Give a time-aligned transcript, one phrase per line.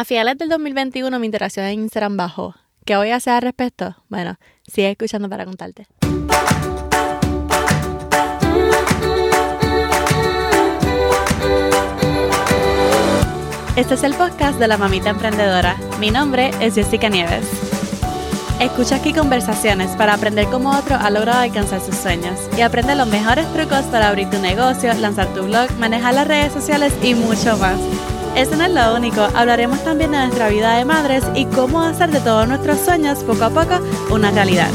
[0.00, 2.54] A finales del 2021 mi interacción en Instagram bajó.
[2.86, 3.94] ¿Qué voy a hacer al respecto?
[4.08, 5.86] Bueno, sigue escuchando para contarte.
[13.76, 15.76] Este es el podcast de la mamita emprendedora.
[15.98, 17.44] Mi nombre es Jessica Nieves.
[18.58, 23.06] Escucha aquí conversaciones para aprender cómo otro ha logrado alcanzar sus sueños y aprende los
[23.06, 27.58] mejores trucos para abrir tu negocio, lanzar tu blog, manejar las redes sociales y mucho
[27.58, 27.78] más.
[28.36, 32.10] Eso no es lo único, hablaremos también de nuestra vida de madres y cómo hacer
[32.10, 33.80] de todos nuestros sueños poco a poco
[34.10, 34.70] una realidad.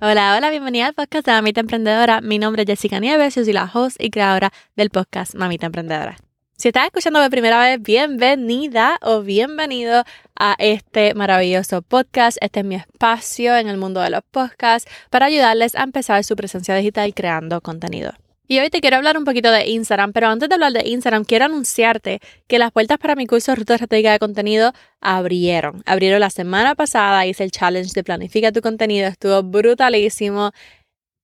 [0.00, 2.20] Hola, hola, bienvenida al podcast de Mamita Emprendedora.
[2.20, 6.16] Mi nombre es Jessica Nieves, yo soy la host y creadora del podcast Mamita Emprendedora.
[6.56, 10.04] Si estás escuchando por primera vez, bienvenida o bienvenido
[10.36, 12.36] a este maravilloso podcast.
[12.40, 16.36] Este es mi espacio en el mundo de los podcasts para ayudarles a empezar su
[16.36, 18.12] presencia digital creando contenido.
[18.46, 21.24] Y hoy te quiero hablar un poquito de Instagram, pero antes de hablar de Instagram,
[21.24, 25.82] quiero anunciarte que las puertas para mi curso de Ruta Estratégica de Contenido abrieron.
[25.86, 30.52] Abrieron la semana pasada, hice el challenge de Planifica tu contenido, estuvo brutalísimo,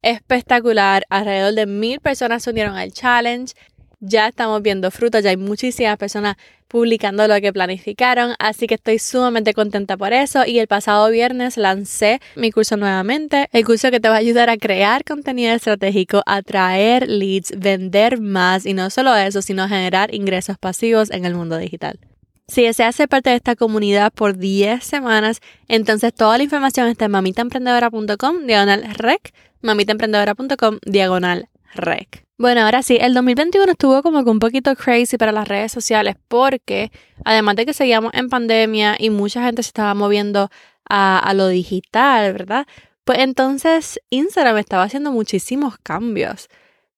[0.03, 1.05] espectacular.
[1.11, 3.53] Alrededor de mil personas se unieron al challenge
[4.01, 6.37] ya estamos viendo frutos, ya hay muchísimas personas
[6.69, 11.56] publicando lo que planificaron, así que estoy sumamente contenta por eso y el pasado viernes
[11.56, 16.23] lancé mi curso nuevamente, el curso que te va a ayudar a crear contenido estratégico,
[16.27, 21.59] atraer leads, vender más y no solo eso, sino generar ingresos pasivos en el mundo
[21.59, 21.98] digital.
[22.47, 27.05] Si deseas ser parte de esta comunidad por 10 semanas, entonces toda la información está
[27.05, 32.30] en mamitaemprendedora.com diagonal rec, mamitaemprendedora.com diagonal rec.
[32.41, 36.17] Bueno, ahora sí, el 2021 estuvo como que un poquito crazy para las redes sociales
[36.27, 36.91] porque
[37.23, 40.49] además de que seguíamos en pandemia y mucha gente se estaba moviendo
[40.89, 42.67] a, lo digital, ¿verdad?
[43.05, 46.49] Pues entonces Instagram estaba haciendo muchísimos cambios.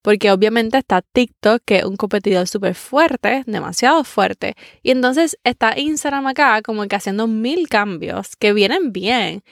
[0.01, 4.55] Porque obviamente está TikTok, que es un competidor súper fuerte, demasiado fuerte.
[4.85, 9.43] Y entonces está Instagram acá como que haciendo mil cambios que vienen bien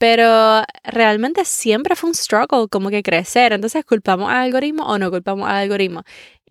[0.00, 3.52] pero realmente siempre fue un struggle como que crecer.
[3.52, 6.04] Entonces, ¿culpamos al algoritmo o no culpamos al algoritmo?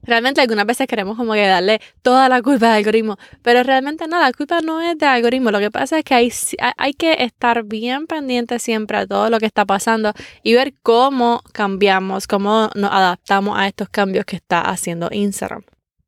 [0.04, 4.20] Realmente algunas veces queremos como que darle toda la culpa al algoritmo, pero realmente no,
[4.20, 5.50] la culpa no es del algoritmo.
[5.50, 6.32] Lo que pasa es que hay,
[6.78, 11.42] hay que estar bien pendiente siempre a todo lo que está pasando y ver cómo
[11.52, 15.64] cambiamos, cómo nos adaptamos a estos cambios que está haciendo Instagram.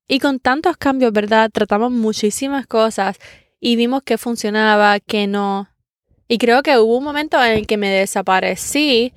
[0.08, 1.50] Y con tantos cambios, ¿verdad?
[1.52, 3.18] Tratamos muchísimas cosas
[3.60, 5.71] y vimos que funcionaba, que no.
[6.32, 9.14] Y creo que hubo un momento en el que me desaparecí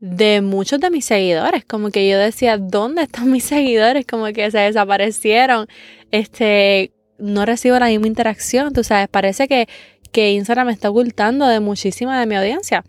[0.00, 4.04] de muchos de mis seguidores, como que yo decía, ¿dónde están mis seguidores?
[4.04, 5.66] Como que se desaparecieron,
[6.10, 9.66] este, no recibo la misma interacción, tú sabes, parece que,
[10.12, 12.84] que Instagram me está ocultando de muchísima de mi audiencia.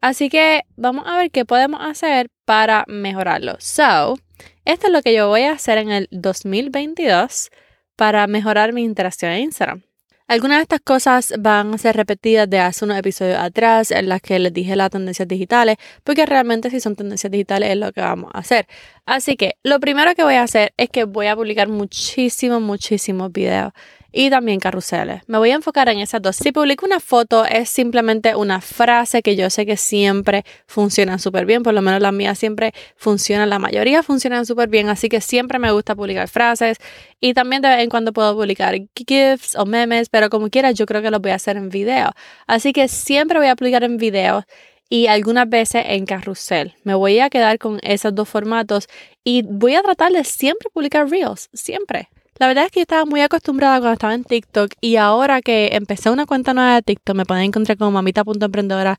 [0.00, 3.54] Así que vamos a ver qué podemos hacer para mejorarlo.
[3.60, 4.18] So,
[4.64, 7.50] esto es lo que yo voy a hacer en el 2022
[7.94, 9.84] para mejorar mi interacción en Instagram.
[10.28, 14.20] Algunas de estas cosas van a ser repetidas de hace unos episodios atrás en las
[14.20, 18.00] que les dije las tendencias digitales, porque realmente si son tendencias digitales es lo que
[18.00, 18.66] vamos a hacer.
[19.04, 23.30] Así que lo primero que voy a hacer es que voy a publicar muchísimos, muchísimos
[23.30, 23.72] videos
[24.16, 25.20] y también carruseles.
[25.26, 26.36] Me voy a enfocar en esas dos.
[26.36, 31.44] Si publico una foto es simplemente una frase que yo sé que siempre funciona súper
[31.44, 35.20] bien, por lo menos las mías siempre funcionan, la mayoría funcionan súper bien, así que
[35.20, 36.78] siempre me gusta publicar frases
[37.20, 40.86] y también de vez en cuando puedo publicar GIFs o memes, pero como quiera yo
[40.86, 42.12] creo que los voy a hacer en video.
[42.46, 44.46] Así que siempre voy a publicar en video
[44.88, 46.74] y algunas veces en carrusel.
[46.84, 48.88] Me voy a quedar con esos dos formatos
[49.24, 52.08] y voy a tratar de siempre publicar reels, siempre.
[52.38, 55.70] La verdad es que yo estaba muy acostumbrada cuando estaba en TikTok y ahora que
[55.72, 58.98] empecé una cuenta nueva de TikTok me pueden encontrar como mamita.emprendedora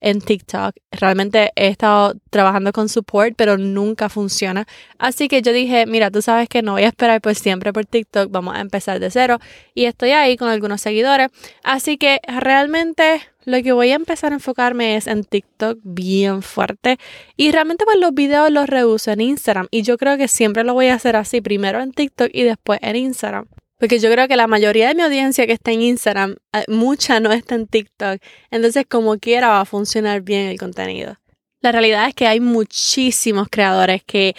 [0.00, 0.74] en TikTok.
[0.90, 4.66] Realmente he estado trabajando con support, pero nunca funciona.
[4.98, 7.86] Así que yo dije, mira, tú sabes que no voy a esperar por siempre por
[7.86, 9.38] TikTok, vamos a empezar de cero.
[9.74, 11.28] Y estoy ahí con algunos seguidores.
[11.62, 16.98] Así que realmente lo que voy a empezar a enfocarme es en TikTok bien fuerte.
[17.36, 19.66] Y realmente pues los videos los reuso en Instagram.
[19.70, 22.78] Y yo creo que siempre lo voy a hacer así, primero en TikTok y después
[22.82, 23.46] en Instagram.
[23.78, 27.18] Porque yo creo que la mayoría de mi audiencia que está en Instagram, eh, mucha
[27.18, 28.20] no está en TikTok.
[28.50, 31.16] Entonces, como quiera, va a funcionar bien el contenido.
[31.62, 34.36] La realidad es que hay muchísimos creadores que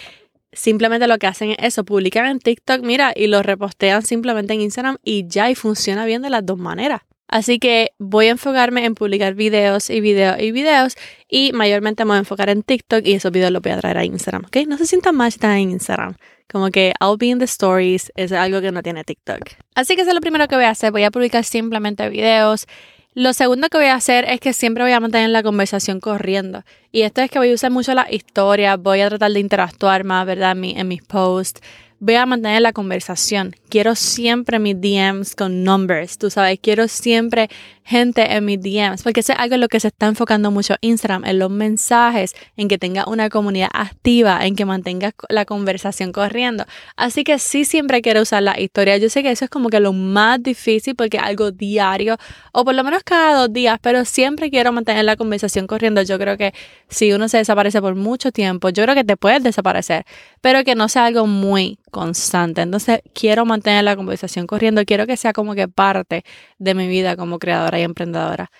[0.52, 4.62] simplemente lo que hacen es eso, publican en TikTok, mira, y lo repostean simplemente en
[4.62, 7.02] Instagram y ya, y funciona bien de las dos maneras.
[7.34, 10.94] Así que voy a enfocarme en publicar videos y videos y videos
[11.28, 13.98] y mayormente me voy a enfocar en TikTok y esos videos los voy a traer
[13.98, 14.58] a Instagram, ¿ok?
[14.68, 16.14] No se sientan más si están en Instagram.
[16.48, 19.40] Como que I'll be in the stories es algo que no tiene TikTok.
[19.74, 20.92] Así que eso es lo primero que voy a hacer.
[20.92, 22.68] Voy a publicar simplemente videos.
[23.14, 26.62] Lo segundo que voy a hacer es que siempre voy a mantener la conversación corriendo.
[26.92, 30.04] Y esto es que voy a usar mucho las historias, voy a tratar de interactuar
[30.04, 30.56] más, ¿verdad?
[30.56, 31.60] En mis posts.
[32.04, 33.56] Voy a mantener la conversación.
[33.70, 37.48] Quiero siempre mis DMs con numbers, tú sabes, quiero siempre
[37.84, 40.76] gente en mis DMs, porque eso es algo en lo que se está enfocando mucho
[40.80, 46.10] Instagram, en los mensajes, en que tenga una comunidad activa, en que mantenga la conversación
[46.10, 46.64] corriendo.
[46.96, 48.96] Así que sí siempre quiero usar la historia.
[48.96, 52.16] Yo sé que eso es como que lo más difícil porque es algo diario
[52.52, 56.00] o por lo menos cada dos días, pero siempre quiero mantener la conversación corriendo.
[56.00, 56.54] Yo creo que
[56.88, 60.06] si uno se desaparece por mucho tiempo, yo creo que te puedes desaparecer,
[60.40, 62.62] pero que no sea algo muy constante.
[62.62, 66.24] Entonces quiero mantener la conversación corriendo, quiero que sea como que parte
[66.58, 68.50] de mi vida como creadora y emprendedora.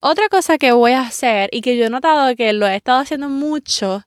[0.00, 3.00] Otra cosa que voy a hacer y que yo he notado que lo he estado
[3.00, 4.04] haciendo mucho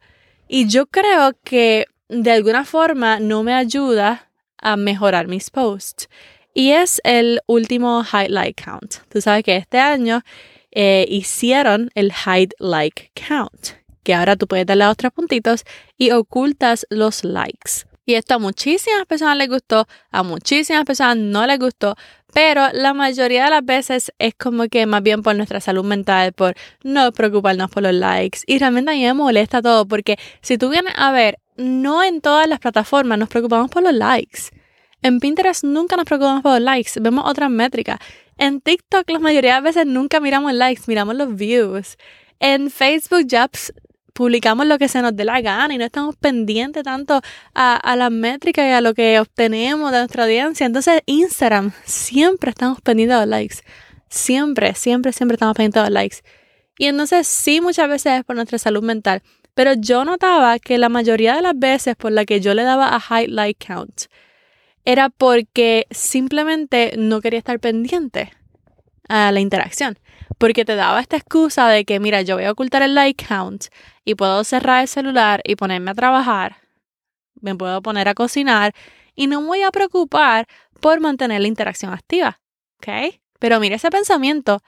[0.47, 6.09] y yo creo que de alguna forma no me ayuda a mejorar mis posts.
[6.53, 8.95] Y es el último highlight count.
[9.09, 10.21] Tú sabes que este año
[10.71, 13.71] eh, hicieron el hide like count,
[14.03, 15.63] que ahora tú puedes darle a otros puntitos
[15.97, 17.85] y ocultas los likes.
[18.05, 21.95] Y esto a muchísimas personas les gustó, a muchísimas personas no les gustó,
[22.33, 26.33] pero la mayoría de las veces es como que más bien por nuestra salud mental,
[26.33, 26.53] por
[26.83, 28.39] no preocuparnos por los likes.
[28.45, 32.21] Y realmente a mí me molesta todo porque si tú vienes a ver, no en
[32.21, 34.49] todas las plataformas nos preocupamos por los likes.
[35.01, 37.99] En Pinterest nunca nos preocupamos por los likes, vemos otras métricas.
[38.37, 41.97] En TikTok la mayoría de veces nunca miramos likes, miramos los views.
[42.39, 43.49] En Facebook ya
[44.15, 47.21] publicamos lo que se nos dé la gana y no estamos pendientes tanto
[47.53, 50.65] a, a las métricas y a lo que obtenemos de nuestra audiencia.
[50.65, 53.55] Entonces, Instagram, siempre estamos pendientes de los likes.
[54.07, 56.17] Siempre, siempre, siempre estamos pendientes de los likes.
[56.77, 59.21] Y entonces, sí, muchas veces es por nuestra salud mental.
[59.53, 62.95] Pero yo notaba que la mayoría de las veces por la que yo le daba
[62.95, 64.03] a high like count
[64.85, 68.31] era porque simplemente no quería estar pendiente
[69.09, 69.97] a la interacción
[70.37, 73.65] porque te daba esta excusa de que, mira, yo voy a ocultar el like count
[74.03, 76.57] y puedo cerrar el celular y ponerme a trabajar,
[77.41, 78.73] me puedo poner a cocinar
[79.15, 80.47] y no me voy a preocupar
[80.81, 82.39] por mantener la interacción activa,
[82.77, 83.15] ¿ok?
[83.39, 84.61] Pero mira ese pensamiento,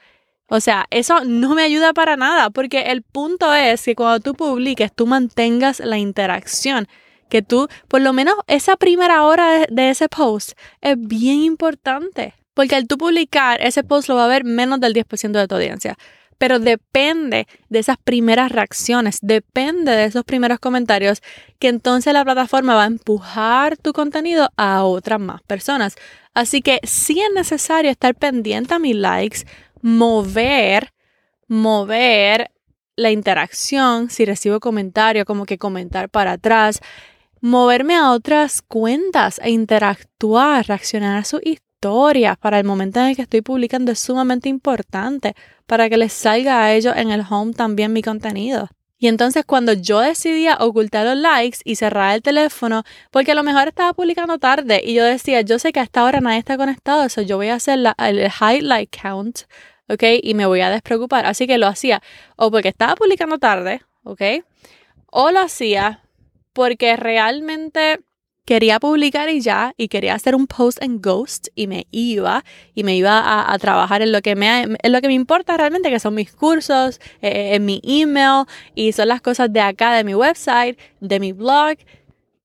[0.49, 4.33] o sea, eso no me ayuda para nada, porque el punto es que cuando tú
[4.33, 6.87] publiques, tú mantengas la interacción
[7.29, 12.33] que tú, por lo menos esa primera hora de, de, ese post, es bien importante.
[12.57, 15.53] Porque al tú publicar, ese post lo va a ver menos del 10% de tu
[15.53, 15.95] audiencia.
[16.39, 21.21] Pero depende de esas primeras reacciones, depende de esos primeros comentarios,
[21.59, 25.97] que entonces la plataforma va a empujar tu contenido a otras más personas.
[26.33, 29.41] Así que sí es necesario estar pendiente a mis likes,
[29.83, 30.91] mover,
[31.47, 32.49] mover
[32.95, 36.79] la interacción, si recibo comentarios, como que comentar para atrás,
[37.39, 41.39] moverme a otras cuentas e interactuar, reaccionar a su
[41.77, 45.35] historia para el momento en el que estoy publicando es sumamente importante
[45.67, 48.67] para que les salga a ellos en el home también mi contenido.
[48.97, 53.43] Y entonces cuando yo decidía ocultar los likes y cerrar el teléfono, porque a lo
[53.43, 57.03] mejor estaba publicando tarde y yo decía, yo sé que hasta ahora nadie está conectado,
[57.03, 59.41] eso yo voy a hacer el high like count,
[59.87, 60.03] ¿ok?
[60.23, 61.27] Y me voy a despreocupar.
[61.27, 62.01] Así que lo hacía
[62.37, 64.21] o porque estaba publicando tarde, ¿ok?
[65.11, 66.01] O lo hacía
[66.53, 67.99] porque realmente
[68.47, 72.85] quería publicar y ya, y quería hacer un post en Ghost y me iba, y
[72.85, 75.99] me iba a, trabajar en lo, que me, en lo que me importa realmente, que
[75.99, 80.15] son mis cursos, eh, en mi email, y son las cosas de acá, de mi
[80.15, 81.75] website, de mi blog.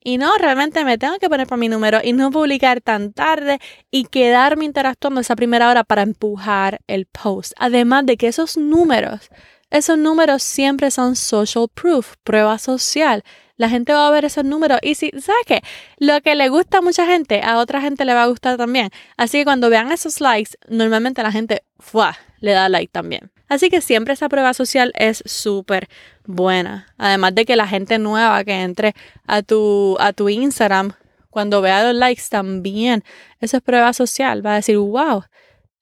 [0.02, 3.60] Y no, realmente me tengo que poner por mi número y no publicar tan tarde
[3.92, 7.52] y quedarme interactuando esa primera hora para empujar el post.
[7.58, 9.30] Además de que esos números,
[9.70, 13.22] esos números siempre son social proof, prueba social
[13.56, 15.62] la gente va a ver esos números y si, ¿sabes qué?
[15.98, 18.90] Lo que le gusta a mucha gente, a otra gente le va a gustar también.
[19.16, 22.16] Así que cuando vean esos likes, normalmente la gente ¡fua!
[22.40, 23.30] le da like también.
[23.48, 25.88] Así que siempre esa prueba social es súper
[26.24, 26.86] buena.
[26.98, 28.94] Además de que la gente nueva que entre
[29.26, 30.94] a tu, a tu Instagram,
[31.30, 33.04] cuando vea los likes también,
[33.40, 34.44] eso es prueba social.
[34.44, 35.24] Va a decir, wow,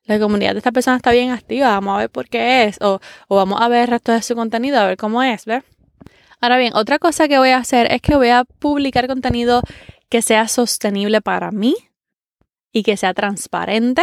[0.04, 3.00] la comunidad de esta persona está bien activa, vamos a ver por qué es, o,
[3.28, 5.62] o vamos a ver el resto de su contenido, a ver cómo es, ¿ves?
[6.40, 9.62] Ahora bien, otra cosa que voy a hacer es que voy a publicar contenido
[10.08, 11.74] que sea sostenible para mí
[12.72, 14.02] y que sea transparente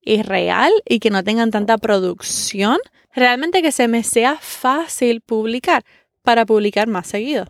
[0.00, 2.78] y real y que no tengan tanta producción.
[3.14, 5.84] Realmente que se me sea fácil publicar
[6.22, 7.46] para publicar más seguido.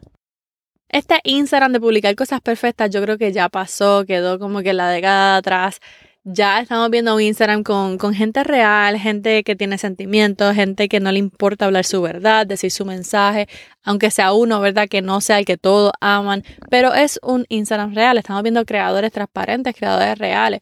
[0.88, 4.88] Este Instagram de publicar cosas perfectas yo creo que ya pasó, quedó como que la
[4.88, 5.80] década atrás
[6.25, 11.01] ya estamos viendo un Instagram con, con, gente real, gente que tiene sentimientos, gente que
[11.01, 13.49] no le importa hablar su verdad, decir su mensaje,
[13.83, 14.89] aunque sea uno, ¿verdad?
[14.89, 18.19] Que no sea el que todos aman, pero es un Instagram real.
[18.19, 20.61] Estamos viendo creadores transparentes, creadores reales.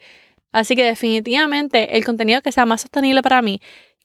[0.52, 3.60] Así que definitivamente el contenido que sea más sostenible para mí,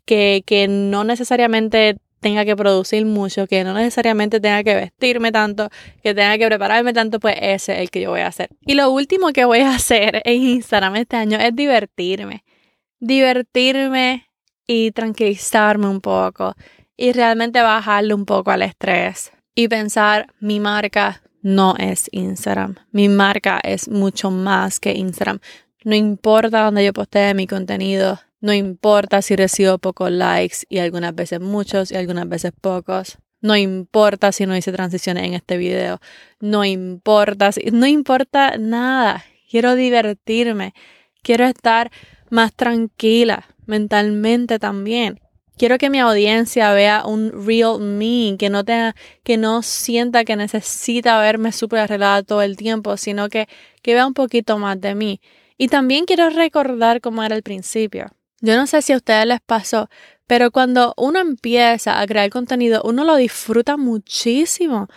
[0.05, 5.69] que, que no necesariamente tenga que producir mucho, que no necesariamente tenga que vestirme tanto,
[6.01, 8.49] que tenga que prepararme tanto, pues ese es el que yo voy a hacer.
[8.65, 12.45] Y lo último que voy a hacer en Instagram este año es divertirme.
[12.99, 14.27] Divertirme
[14.67, 16.55] y tranquilizarme un poco
[16.95, 22.75] y realmente bajarle un poco al estrés y pensar mi marca no es Instagram.
[22.91, 25.39] Mi marca es mucho más que Instagram.
[25.83, 31.13] No importa dónde yo postee mi contenido, no importa si recibo pocos likes y algunas
[31.13, 33.19] veces muchos y algunas veces pocos.
[33.39, 35.99] No importa si no hice transiciones en este video.
[36.39, 39.23] No importa, si, no importa nada.
[39.49, 40.73] Quiero divertirme.
[41.23, 41.91] Quiero estar
[42.29, 45.19] más tranquila mentalmente también.
[45.57, 50.35] Quiero que mi audiencia vea un real me, que no tenga, que no sienta que
[50.35, 53.47] necesita verme súper arreglada todo el tiempo, sino que,
[53.83, 55.21] que vea un poquito más de mí.
[55.57, 58.07] Y también quiero recordar cómo era el principio.
[58.41, 59.87] Yo no sé si a ustedes les pasó,
[60.25, 64.87] pero cuando uno empieza a crear contenido, uno lo disfruta muchísimo.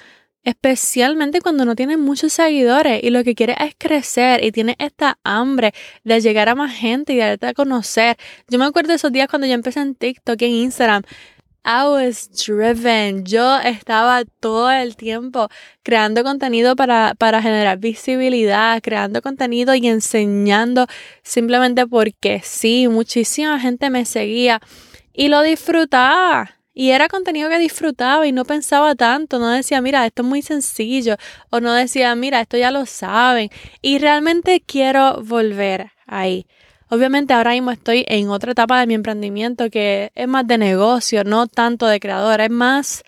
[0.44, 5.18] Especialmente cuando no tiene muchos seguidores y lo que quiere es crecer y tiene esta
[5.24, 5.72] hambre
[6.04, 8.16] de llegar a más gente y de a conocer.
[8.48, 11.02] Yo me acuerdo esos días cuando yo empecé en TikTok, en Instagram,
[11.64, 13.24] I was driven.
[13.24, 15.48] Yo estaba todo el tiempo
[15.82, 20.86] creando contenido para, para generar visibilidad, creando contenido y enseñando
[21.22, 24.60] simplemente porque sí, muchísima gente me seguía
[25.14, 26.50] y lo disfrutaba.
[26.74, 30.42] Y era contenido que disfrutaba y no pensaba tanto, no decía, mira, esto es muy
[30.42, 31.16] sencillo,
[31.50, 33.48] o no decía, mira, esto ya lo saben.
[33.80, 36.46] Y realmente quiero volver ahí.
[36.88, 41.24] Obviamente ahora mismo estoy en otra etapa de mi emprendimiento que es más de negocio,
[41.24, 43.02] no tanto de creadora, es más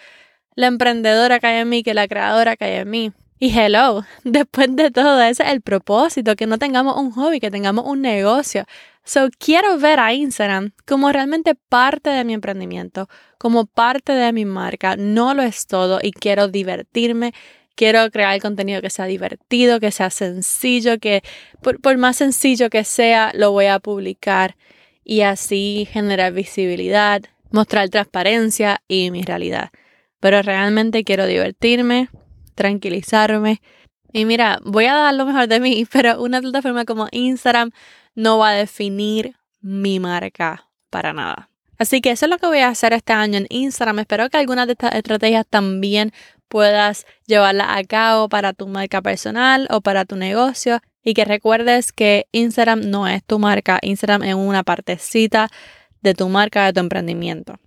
[0.55, 3.13] la emprendedora que hay en mí que la creadora que hay en mí.
[3.39, 7.51] Y hello, después de todo ese es el propósito, que no tengamos un hobby, que
[7.51, 8.65] tengamos un negocio.
[9.05, 14.45] So quiero ver a Instagram como realmente parte de mi emprendimiento, como parte de mi
[14.45, 14.97] marca.
[14.97, 17.33] No lo es todo y quiero divertirme,
[17.77, 21.23] Quiero crear contenido que sea divertido, que sea sencillo, que
[21.63, 24.57] por, más sencillo que sea, lo voy a publicar
[25.05, 29.71] y así generar visibilidad, mostrar transparencia y mi realidad.
[30.21, 32.09] Pero realmente quiero divertirme,
[32.55, 33.61] tranquilizarme.
[34.11, 37.71] Y mira, voy a dar lo mejor de mí, pero una plataforma como Instagram
[38.15, 41.51] no va a definir mi marca para nada.
[41.79, 43.99] Así que eso es lo que voy a hacer este año en Instagram.
[43.99, 46.13] Espero que algunas de estas estrategias también
[46.49, 51.93] puedas llevarla a cabo para tu marca personal o para tu negocio y que recuerdes
[51.93, 55.49] que Instagram no es tu marca, Instagram es una partecita
[56.03, 57.59] de tu marca, de tu emprendimiento.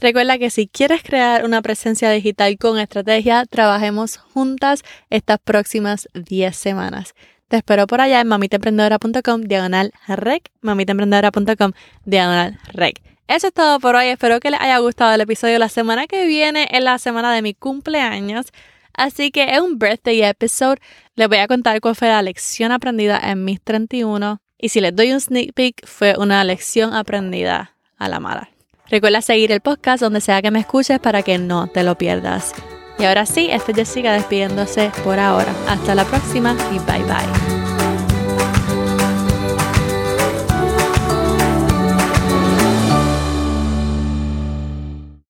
[0.00, 6.54] Recuerda que si quieres crear una presencia digital con estrategia, trabajemos juntas estas próximas 10
[6.56, 7.14] semanas.
[7.48, 11.72] Te espero por allá en mamitaemprendedora.com diagonal rec, mamitaemprendedora.com
[12.04, 13.07] diagonal rec.
[13.28, 14.06] Eso es todo por hoy.
[14.06, 15.58] Espero que les haya gustado el episodio.
[15.58, 18.46] La semana que viene es la semana de mi cumpleaños.
[18.94, 20.80] Así que es un birthday episode.
[21.14, 24.40] Les voy a contar cuál fue la lección aprendida en mis 31.
[24.58, 28.48] Y si les doy un sneak peek, fue una lección aprendida a la mala.
[28.88, 32.54] Recuerda seguir el podcast donde sea que me escuches para que no te lo pierdas.
[32.98, 35.54] Y ahora sí, este es Jessica despidiéndose por ahora.
[35.68, 37.77] Hasta la próxima y bye bye.